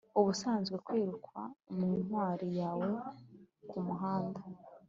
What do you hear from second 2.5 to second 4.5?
yawe kumuhanda.